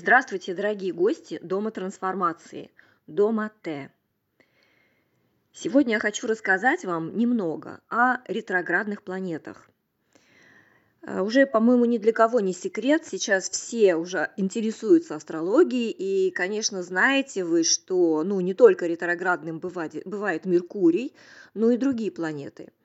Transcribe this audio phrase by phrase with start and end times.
[0.00, 2.70] Здравствуйте, дорогие гости Дома трансформации,
[3.08, 3.90] Дома Т.
[5.52, 9.68] Сегодня я хочу рассказать вам немного о ретроградных планетах.
[11.02, 16.84] Э, уже, по-моему, ни для кого не секрет, сейчас все уже интересуются астрологией, и, конечно,
[16.84, 21.12] знаете вы, что ну, не только ретроградным бывает, бывает Меркурий,
[21.54, 22.68] но и другие планеты–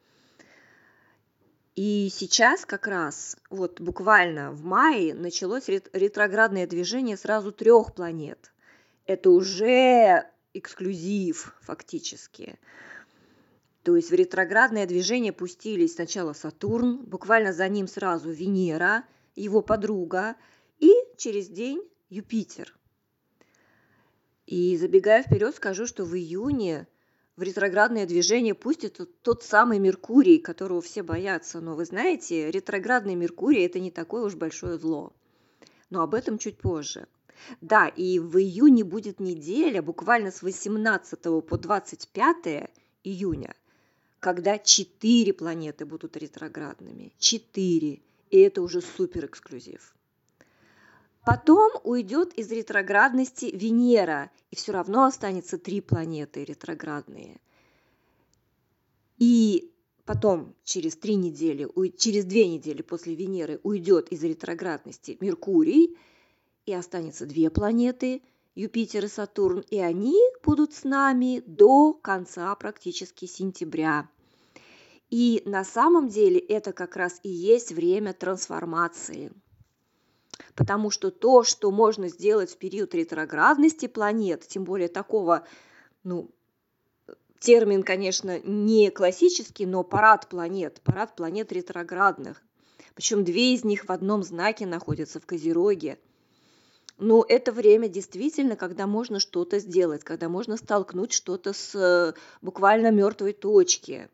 [1.75, 8.53] и сейчас как раз, вот буквально в мае началось ретроградное движение сразу трех планет.
[9.05, 12.59] Это уже эксклюзив фактически.
[13.81, 19.03] То есть в ретроградное движение пустились сначала Сатурн, буквально за ним сразу Венера,
[19.35, 20.35] его подруга,
[20.79, 22.77] и через день Юпитер.
[24.45, 26.87] И забегая вперед, скажу, что в июне
[27.35, 31.61] в ретроградное движение пустит тот самый Меркурий, которого все боятся.
[31.61, 35.13] Но вы знаете, ретроградный Меркурий– это не такое уж большое зло.
[35.89, 37.07] Но об этом чуть позже.
[37.59, 42.69] Да, и в июне будет неделя, буквально с 18 по 25
[43.03, 43.55] июня,
[44.19, 47.13] когда четыре планеты будут ретроградными.
[47.17, 48.01] Четыре.
[48.29, 49.95] И это уже супер эксклюзив.
[51.25, 57.39] Потом уйдет из ретроградности Венера, и все равно останется три планеты ретроградные.
[59.19, 59.71] И
[60.03, 65.97] потом через три недели, через две недели после Венеры уйдет из ретроградности Меркурий,
[66.65, 68.21] и останется две планеты,
[68.55, 74.09] Юпитер и Сатурн, и они будут с нами до конца практически сентября.
[75.09, 79.31] И на самом деле это как раз и есть время трансформации–
[80.55, 85.45] потому что то, что можно сделать в период ретроградности планет, тем более такого,
[86.03, 86.29] ну,
[87.39, 92.41] термин, конечно, не классический, но парад планет, парад планет ретроградных.
[92.95, 95.97] Причем две из них в одном знаке находятся в Козероге.
[96.99, 102.91] Но это время действительно, когда можно что-то сделать, когда можно столкнуть что-то с э, буквально
[102.91, 104.09] мертвой точки.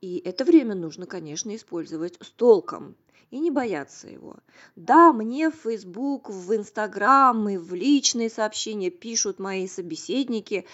[0.00, 2.96] И это время нужно, конечно, использовать с толком
[3.30, 4.36] и не бояться его.
[4.76, 10.66] Да, мне в Facebook, в Instagram и в личные сообщения пишут мои собеседники,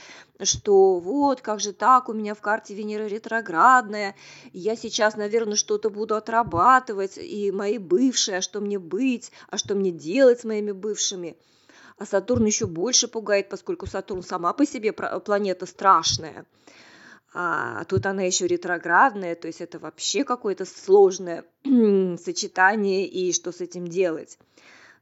[0.42, 4.14] что вот, как же так, у меня в карте Венера ретроградная,
[4.52, 9.74] я сейчас, наверное, что-то буду отрабатывать, и мои бывшие, а что мне быть, а что
[9.74, 11.36] мне делать с моими бывшими.
[11.96, 16.46] А Сатурн еще больше пугает, поскольку Сатурн сама по себе планета страшная
[17.34, 23.60] а тут она еще ретроградная, то есть это вообще какое-то сложное сочетание, и что с
[23.60, 24.38] этим делать?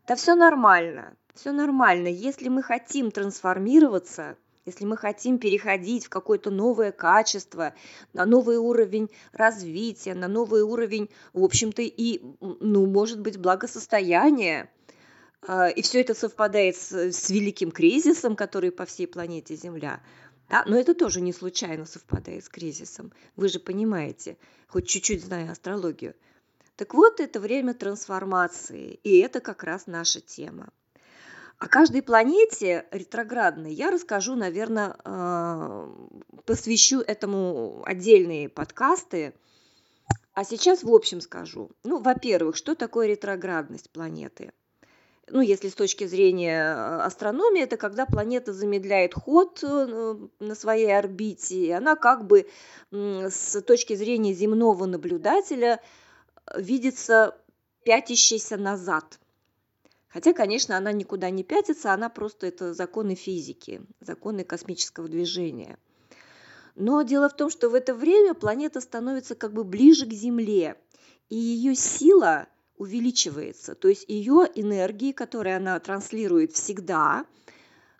[0.08, 2.08] Да все нормально, все нормально.
[2.08, 7.74] Если мы хотим трансформироваться, если мы хотим переходить в какое-то новое качество,
[8.12, 14.68] на новый уровень развития, на новый уровень, в общем-то, и, ну, может быть, благосостояния,
[15.46, 20.00] а, и все это совпадает с, с великим кризисом, который по всей планете Земля–
[20.48, 20.64] да?
[20.66, 23.12] Но это тоже не случайно совпадает с кризисом.
[23.36, 24.36] Вы же понимаете,
[24.68, 26.14] хоть чуть-чуть зная астрологию.
[26.76, 30.68] Так вот, это время трансформации, и это как раз наша тема.
[31.58, 35.88] О каждой планете ретроградной я расскажу, наверное, э,
[36.44, 39.32] посвящу этому отдельные подкасты.
[40.34, 41.70] А сейчас в общем скажу.
[41.82, 44.52] Ну, во-первых, что такое ретроградность планеты–
[45.28, 50.96] ну, если с точки зрения э, астрономии, это когда планета замедляет ход э, на своей
[50.96, 52.48] орбите, и она как бы
[52.92, 55.80] с точки зрения земного наблюдателя
[56.46, 57.36] э, видится
[57.84, 59.18] пятящейся назад.
[60.08, 65.76] Хотя, конечно, она никуда не пятится, она просто это законы физики, законы космического движения.
[66.76, 70.76] Но дело в том, что в это время планета становится как бы ближе к Земле,
[71.28, 72.46] и ее сила–
[72.78, 73.74] увеличивается.
[73.74, 77.24] То есть ее энергии, которые она транслирует всегда,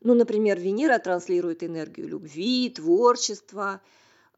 [0.02, 3.80] ну, например, Венера транслирует энергию любви, творчества,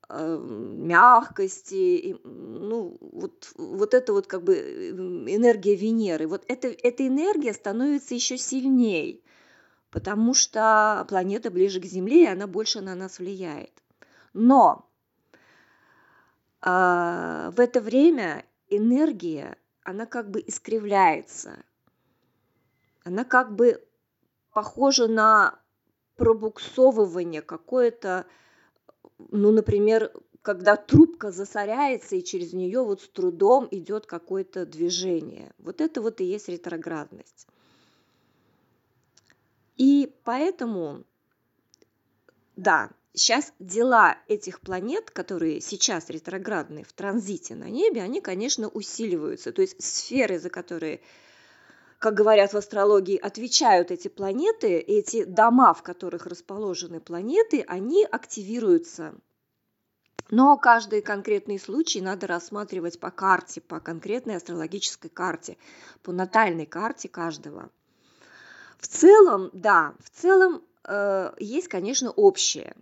[0.08, 6.26] э, мягкости, ну, вот, вот это вот как бы э, энергия Венеры.
[6.26, 9.20] Вот это, эта энергия становится еще сильнее,
[9.90, 13.72] потому что планета ближе к Земле, и она больше на нас влияет.
[14.32, 14.88] Но
[16.62, 19.56] э, в это время энергия
[19.88, 21.64] она как бы искривляется.
[23.04, 23.82] Она как бы
[24.52, 25.58] похожа на
[26.16, 28.26] пробуксовывание какое-то,
[29.18, 30.12] ну, например,
[30.42, 35.54] когда трубка засоряется, и через нее вот с трудом идет какое-то движение.
[35.56, 37.46] Вот это вот и есть ретроградность.
[39.78, 41.02] И поэтому,
[42.56, 49.52] да, сейчас дела этих планет, которые сейчас ретроградные в транзите на небе, они, конечно, усиливаются.
[49.52, 51.00] То есть сферы, за которые
[51.98, 59.14] как говорят в астрологии, отвечают эти планеты, эти дома, в которых расположены планеты, они активируются.
[60.30, 65.56] Но каждый конкретный случай надо рассматривать по карте, по конкретной астрологической карте,
[66.02, 67.68] по натальной карте каждого.
[68.78, 72.76] В целом, да, в целом э, есть, конечно, общее.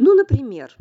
[0.00, 0.76] Ну, например,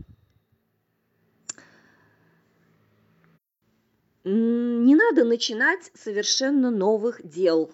[4.24, 7.74] не надо начинать совершенно новых дел,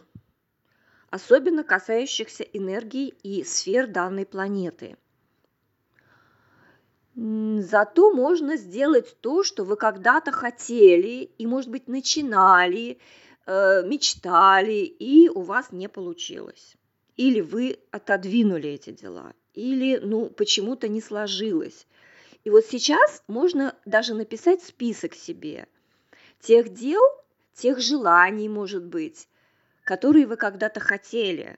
[1.10, 4.95] особенно касающихся энергии и сфер данной планеты.
[7.13, 13.00] Зато можно сделать то, что вы когда-то хотели и, может быть, начинали,
[13.45, 16.78] э, мечтали, и у вас не получилось.
[17.18, 21.88] Или вы отодвинули эти дела, или ну, почему-то не сложилось.
[22.44, 25.68] И вот сейчас можно даже написать список себе–
[26.44, 27.02] тех дел,
[27.54, 29.28] тех желаний, может быть,
[29.84, 31.58] которые вы когда-то хотели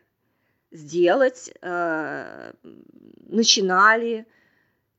[0.72, 2.54] сделать, э,
[3.28, 4.28] начинали,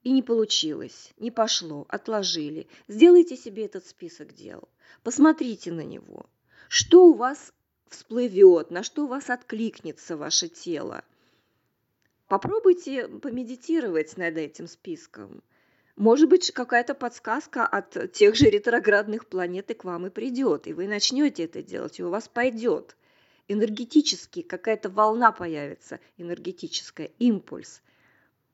[0.03, 2.69] и не получилось, не пошло, отложили.
[2.89, 4.69] Сделайте себе этот список дел,
[5.03, 6.27] посмотрите на него.
[6.69, 7.53] Что у вас
[7.89, 11.05] всплывет, на что у вас откликнется ваше тело.
[12.29, 15.43] Попробуйте помедитировать над этим списком–
[15.97, 20.75] может быть, какая-то подсказка от тех же ретроградных планет и к вам и придет, и
[20.75, 22.97] вы начнете это делать, и у вас пойдет.
[23.49, 27.81] Энергетически какая-то волна появится, энергетическая, импульс.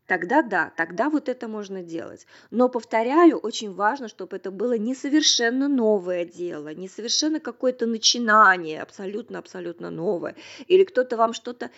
[0.07, 2.27] Тогда да, тогда вот это можно делать.
[2.51, 8.83] Но, повторяю, очень важно, чтобы это было не совершенно новое дело, не совершенно какое-то начинание,
[8.83, 10.37] абсолютно-абсолютно новое.
[10.69, 11.71] Или кто-то вам что-то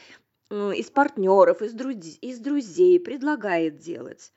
[0.51, 4.33] из партнеров, из, друз- из друзей предлагает делать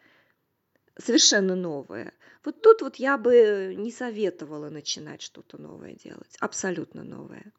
[0.97, 2.13] совершенно новое.
[2.43, 7.51] Вот тут вот я бы не советовала начинать что-то новое делать, абсолютно новое.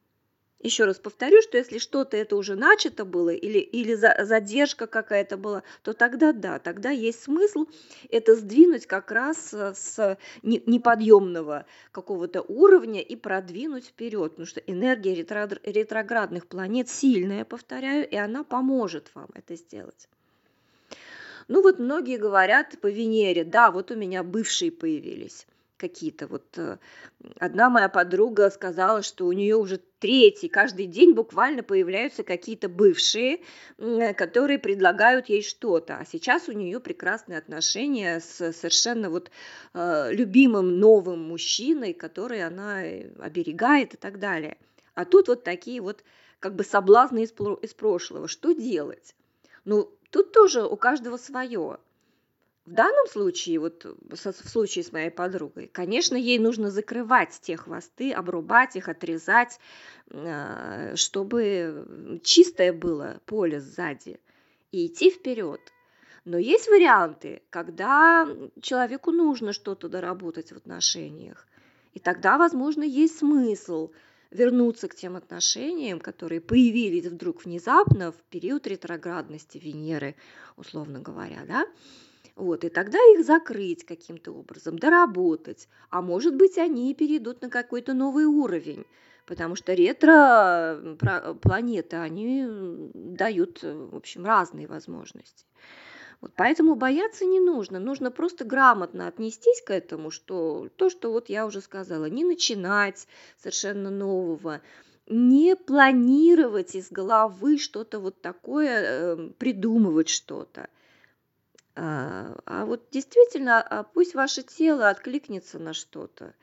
[0.60, 5.36] Еще раз повторю, что если что-то это уже начато было или, или за, задержка какая-то
[5.36, 7.66] была, то тогда да, тогда есть смысл
[8.10, 15.14] это сдвинуть как раз э, с неподъемного какого-то уровня и продвинуть вперед, потому что энергия
[15.14, 20.08] ретроградных планет сильная, повторяю, и она поможет вам это сделать.
[21.46, 25.46] Ну вот многие говорят по Венере, да, вот у меня бывшие появились
[25.78, 26.26] какие-то.
[26.26, 26.76] Вот э,
[27.38, 33.40] одна моя подруга сказала, что у нее уже третий, каждый день буквально появляются какие-то бывшие,
[33.78, 35.96] которые предлагают ей что-то.
[35.96, 39.30] А сейчас у нее прекрасные отношения с совершенно вот
[39.74, 44.58] э, любимым новым мужчиной, который она э, оберегает и так далее.
[44.94, 46.04] А тут вот такие вот
[46.40, 47.32] как бы соблазны из,
[47.62, 48.28] из прошлого.
[48.28, 49.14] Что делать?
[49.64, 51.78] Ну, Тут тоже у каждого свое.
[52.68, 58.12] В данном случае, вот в случае с моей подругой, конечно, ей нужно закрывать те хвосты,
[58.12, 59.58] обрубать их, отрезать,
[60.10, 64.20] а, чтобы чистое было поле сзади
[64.70, 65.60] и идти вперед.
[66.26, 68.28] Но есть варианты, когда
[68.60, 71.46] человеку нужно что-то доработать в отношениях.
[71.94, 73.92] И тогда, возможно, есть смысл–
[74.30, 80.16] вернуться к тем отношениям, которые появились вдруг внезапно в период ретроградности Венеры,
[80.56, 81.66] условно говоря, да,
[82.38, 85.68] вот, и тогда их закрыть каким-то образом, доработать.
[85.90, 88.86] А может быть, они перейдут на какой-то новый уровень,
[89.26, 92.46] потому что ретро-планеты, они
[92.94, 95.46] дают, в общем, разные возможности.
[96.20, 101.28] Вот поэтому бояться не нужно, нужно просто грамотно отнестись к этому, что то, что вот
[101.28, 104.60] я уже сказала, не начинать совершенно нового,
[105.08, 110.68] не планировать из головы что-то вот такое, э, придумывать что-то.
[111.80, 116.34] А, а вот действительно, а пусть ваше тело откликнется на что-то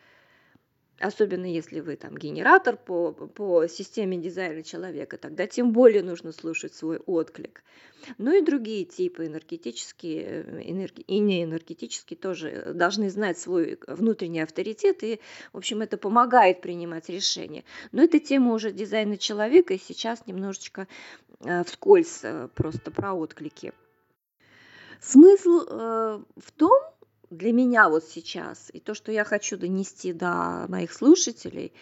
[0.99, 6.73] особенно если вы там генератор по, по системе дизайна человека, тогда тем более нужно слушать
[6.73, 7.63] свой отклик.
[8.17, 15.19] Ну и другие типы энергетические энерги, и неэнергетические тоже должны знать свой внутренний авторитет, и,
[15.51, 17.63] в общем, это помогает принимать решения.
[17.91, 20.87] Но это тема уже дизайна человека, и сейчас немножечко
[21.41, 22.21] э, вскользь
[22.53, 23.73] просто про отклики.
[25.01, 26.81] Смысл э, в том,
[27.29, 31.73] для меня вот сейчас, и то, что я хочу донести до моих слушателей,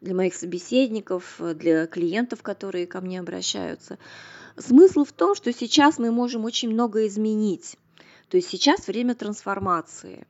[0.00, 3.98] для моих собеседников, для клиентов, которые ко мне обращаются,
[4.56, 7.76] смысл в том, что сейчас мы можем очень много изменить.
[8.28, 10.26] То есть сейчас время трансформации.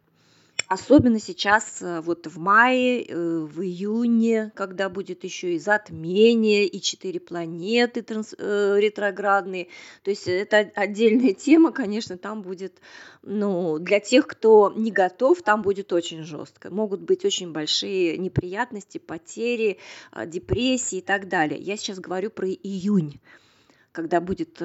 [0.68, 6.82] Особенно сейчас, э, вот в мае, э, в июне, когда будет еще и затмение, и
[6.82, 9.68] четыре планеты транс, э, ретроградные.
[10.02, 12.82] То есть это отдельная тема, конечно, там будет,
[13.22, 16.70] ну, для тех, кто не готов, там будет очень жестко.
[16.70, 19.78] Могут быть очень большие неприятности, потери,
[20.10, 21.58] а, депрессии и так далее.
[21.58, 23.20] Я сейчас говорю про июнь
[23.90, 24.62] когда будет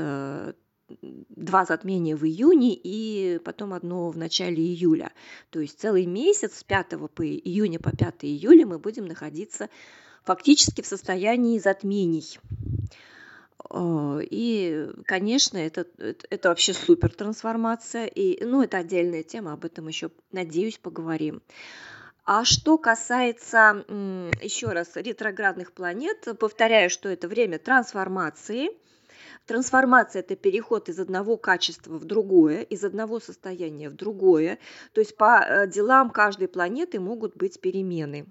[1.00, 5.12] два затмения в июне и потом одно в начале июля.
[5.50, 9.70] То есть целый месяц с 5 по июня по 5 июля мы будем находиться
[10.24, 12.40] фактически в состоянии затмений.
[13.70, 15.86] Э, и, конечно, это,
[16.30, 18.06] это, вообще супер трансформация.
[18.06, 21.42] И, ну, это отдельная тема, об этом еще, надеюсь, поговорим.
[22.26, 23.84] А что касается,
[24.42, 28.70] еще раз, ретроградных планет, повторяю, что это время трансформации–
[29.46, 34.58] Трансформация– это переход из одного качества в другое, из одного состояния в другое.
[34.94, 38.26] То есть по э, делам каждой планеты могут быть перемены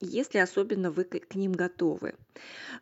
[0.00, 2.14] если особенно вы к ним готовы.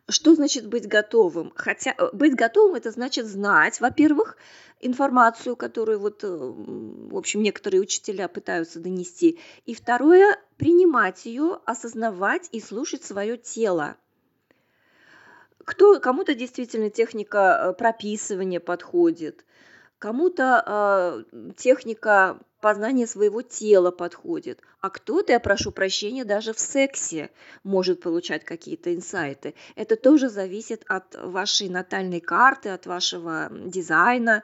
[0.07, 1.51] Что значит быть готовым?
[1.55, 4.37] Хотя э, быть готовым это значит знать, во-первых,
[4.79, 12.47] информацию, которую вот, э, в общем, некоторые учителя пытаются донести, и второе, принимать ее, осознавать
[12.53, 13.97] и слушать свое тело.
[15.69, 19.45] Кто, кому-то действительно техника э, прописывания подходит,
[19.99, 27.29] кому-то э, техника познания своего тела подходит, а кто-то, я прошу прощения, даже в сексе
[27.63, 29.53] может получать какие-то инсайты.
[29.75, 34.41] Это тоже зависит от вашей натальной карты, от вашего дизайна.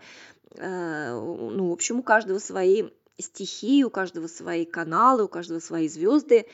[0.58, 2.84] Э, ну, в общем, у каждого свои
[3.17, 6.46] стихии, у каждого свои каналы, у каждого свои звезды.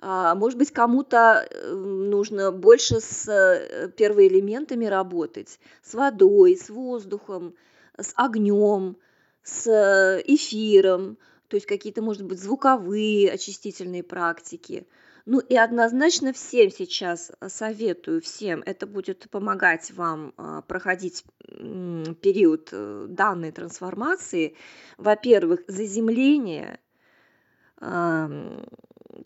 [0.00, 7.54] А, может быть, кому-то э, нужно больше с э, первоэлементами работать, с водой, с воздухом,
[7.96, 8.96] с огнем,
[9.42, 14.86] с э, эфиром, то есть какие-то, может быть, звуковые очистительные практики.
[15.26, 23.52] Ну и однозначно всем сейчас советую, всем это будет помогать вам а, проходить период данной
[23.52, 24.56] трансформации.
[24.96, 26.80] Во-первых, заземление,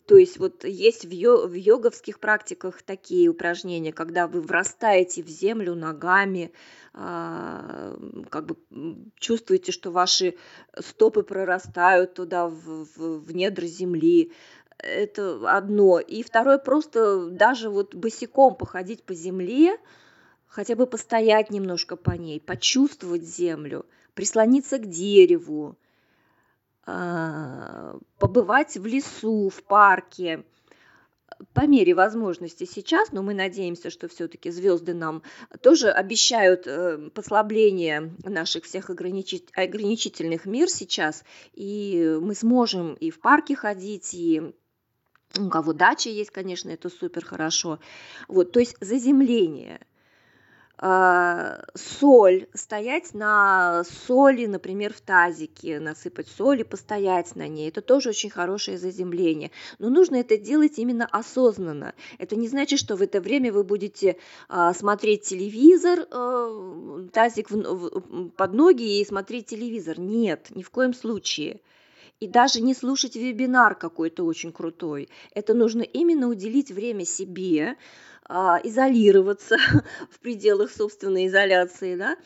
[0.05, 5.29] то есть вот есть в, йо, в йоговских практиках такие упражнения, когда вы врастаете в
[5.29, 6.51] землю ногами,
[6.93, 7.97] а,
[8.29, 8.57] как бы
[9.17, 10.35] чувствуете, что ваши
[10.77, 14.33] стопы прорастают туда в, в, в недра земли.
[14.77, 15.99] Это одно.
[15.99, 19.77] И второе, просто даже вот босиком походить по земле,
[20.47, 25.77] хотя бы постоять немножко по ней, почувствовать землю, прислониться к дереву,
[26.85, 30.43] побывать в лесу, в парке,
[31.53, 35.23] по мере возможности сейчас, но мы надеемся, что все-таки звезды нам
[35.61, 41.23] тоже обещают э, послабление наших всех ограничительных мер сейчас,
[41.53, 44.53] и мы сможем и в парке ходить, и
[45.37, 47.79] у кого дача есть, конечно, это супер хорошо.
[48.27, 49.92] Вот, то есть заземление– а,
[51.75, 57.69] соль, стоять на соли, например, в тазике, насыпать соли, постоять на ней.
[57.69, 59.51] Это тоже очень хорошее заземление.
[59.79, 61.93] Но нужно это делать именно осознанно.
[62.17, 64.17] Это не значит, что в это время вы будете
[64.49, 67.47] а, смотреть телевизор, а, тазик
[68.35, 69.99] под ноги и смотреть телевизор.
[69.99, 71.61] Нет, ни в коем случае
[72.19, 75.09] и даже не слушать вебинар какой-то очень крутой.
[75.33, 77.77] Это нужно именно уделить время себе,
[78.25, 79.57] а, изолироваться
[80.09, 82.17] в пределах собственной изоляции, да,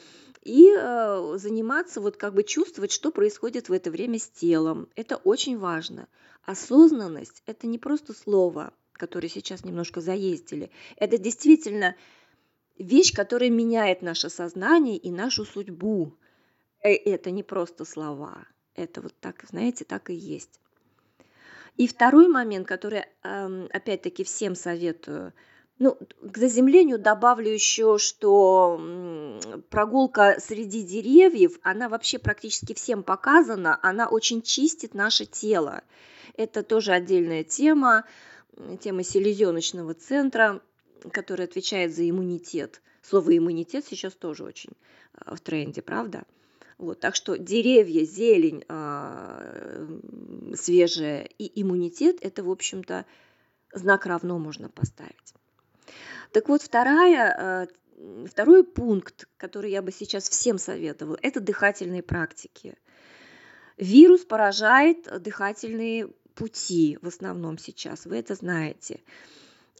[0.48, 4.88] и э, заниматься, вот как бы чувствовать, что происходит в это время с телом.
[4.96, 6.08] Это очень важно.
[6.46, 10.72] Осознанность– это не просто слово, которое сейчас немножко заездили.
[10.96, 11.98] Это действительно
[12.78, 16.14] вещь, которая меняет наше сознание и нашу судьбу.
[16.82, 18.48] Э, это не просто слова.
[18.78, 20.62] Это вот так, знаете, так и есть.
[21.76, 25.34] И второй момент, который, опять-таки, всем советую–
[25.80, 28.82] ну, к заземлению добавлю еще, что
[29.70, 35.84] прогулка среди деревьев, она вообще практически всем показана, она очень чистит наше тело.
[36.36, 38.06] Это тоже отдельная тема,
[38.80, 40.62] тема селезеночного центра,
[41.12, 42.82] который отвечает за иммунитет.
[43.04, 44.72] Слово иммунитет сейчас тоже очень
[45.14, 46.24] а, в тренде, правда?
[46.78, 50.00] Вот, так что деревья, зелень э,
[50.56, 53.06] свежая и иммунитет– это, в общем-то,
[53.74, 55.34] знак равно можно поставить.
[56.32, 57.68] Так вот, вторая,
[57.98, 62.78] э, второй пункт, который я бы сейчас всем советовала, это дыхательные практики.
[63.78, 69.02] Вирус поражает дыхательные пути в основном сейчас, вы это знаете.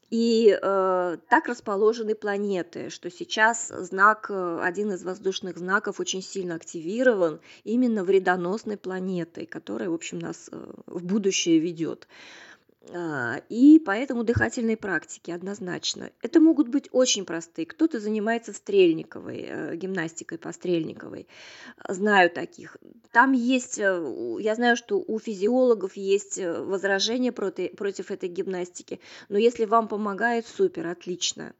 [0.10, 6.56] И э, так расположены планеты, что сейчас знак, э, один из воздушных знаков очень сильно
[6.56, 12.08] активирован именно вредоносной планетой, которая, в общем, нас э, в будущее ведет.
[12.94, 16.10] А, и поэтому дыхательные практики однозначно.
[16.22, 17.66] Это могут быть очень простые.
[17.66, 21.28] Кто-то занимается стрельниковой, э, гимнастикой по стрельниковой.
[21.88, 22.78] Знаю таких.
[23.12, 29.02] Там есть, э, я знаю, что у физиологов есть э, возражения против, против этой гимнастики.
[29.28, 31.54] Но если вам помогает, супер, отлично.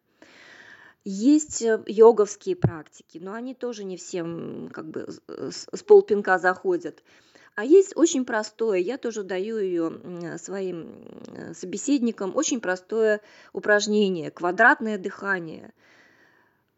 [1.04, 7.02] Есть йоговские практики, но они тоже не всем как бы с полпинка заходят.
[7.58, 11.04] А есть очень простое, я тоже даю ее своим
[11.56, 13.20] собеседникам, очень простое
[13.52, 15.74] упражнение, квадратное дыхание.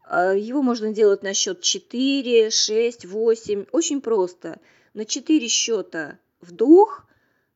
[0.04, 4.58] А, его можно делать на счет 4, 6, 8, очень просто.
[4.94, 7.04] На 4 счета вдох,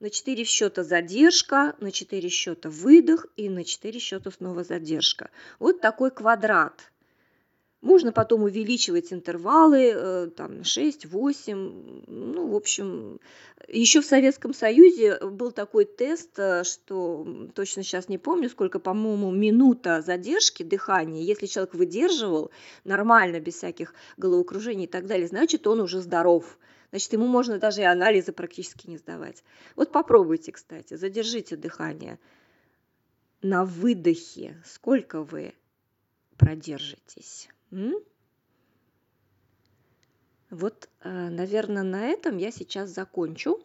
[0.00, 5.30] на 4 счета задержка, на 4 счета выдох и на 4 счета снова задержка.
[5.58, 6.74] Вот такой квадрат–
[7.84, 13.20] можно потом увеличивать интервалы, э, там 6, 8, ну, в общем,
[13.68, 19.30] еще в Советском Союзе был такой тест, э, что точно сейчас не помню, сколько, по-моему,
[19.30, 22.50] минута задержки дыхания, если человек выдерживал
[22.84, 26.58] нормально, без всяких головокружений и так далее, значит, он уже здоров.
[26.88, 29.44] Значит, ему можно даже и анализы практически не сдавать.
[29.76, 32.18] Вот попробуйте, кстати, задержите дыхание
[33.42, 34.56] на выдохе.
[34.64, 35.52] Сколько вы
[36.38, 37.50] продержитесь?
[40.50, 43.60] Вот, э, наверное, на этом я сейчас закончу.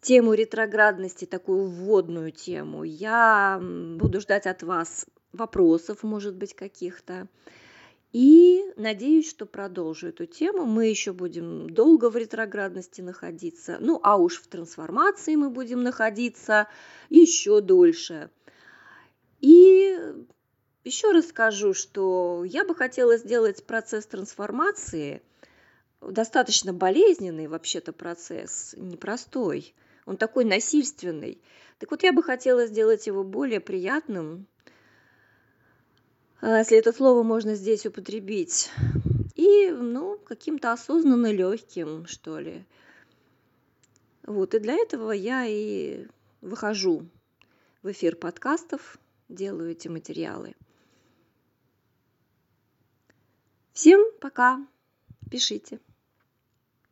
[0.00, 7.28] Тему ретроградности, такую вводную тему, я буду ждать от вас вопросов, может быть, каких-то.
[8.12, 10.66] И надеюсь, что продолжу эту тему.
[10.66, 13.78] Мы еще будем долго в ретроградности находиться.
[13.80, 16.68] Ну, а уж в трансформации мы будем находиться
[17.08, 18.30] еще дольше.
[19.40, 19.96] И
[20.84, 25.22] еще раз скажу, что я бы хотела сделать процесс трансформации
[26.00, 29.74] достаточно болезненный вообще-то процесс, непростой.
[30.04, 31.40] Он такой насильственный.
[31.78, 34.46] Так вот, я бы хотела сделать его более приятным,
[36.40, 38.70] а, если это слово можно здесь употребить,
[39.36, 42.64] и, ну, каким-то осознанно легким, что ли.
[44.24, 46.06] Вот, и для этого я и
[46.40, 47.06] выхожу
[47.82, 48.98] в эфир подкастов,
[49.28, 50.54] делаю эти материалы.
[53.72, 54.60] Всем пока.
[55.30, 55.80] Пишите.